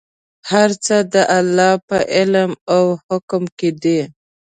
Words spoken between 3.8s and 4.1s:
دي.